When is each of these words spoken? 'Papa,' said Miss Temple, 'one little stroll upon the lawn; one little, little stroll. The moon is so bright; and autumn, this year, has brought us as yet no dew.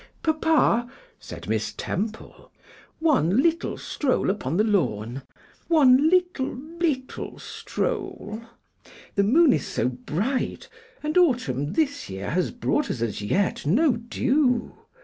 'Papa,' 0.23 0.89
said 1.19 1.47
Miss 1.47 1.75
Temple, 1.77 2.51
'one 2.97 3.39
little 3.43 3.77
stroll 3.77 4.31
upon 4.31 4.57
the 4.57 4.63
lawn; 4.63 5.21
one 5.67 6.09
little, 6.09 6.55
little 6.79 7.37
stroll. 7.37 8.41
The 9.13 9.23
moon 9.23 9.53
is 9.53 9.67
so 9.67 9.89
bright; 9.89 10.67
and 11.03 11.19
autumn, 11.19 11.73
this 11.73 12.09
year, 12.09 12.31
has 12.31 12.49
brought 12.49 12.89
us 12.89 13.03
as 13.03 13.21
yet 13.21 13.67
no 13.67 13.91
dew. 13.95 14.73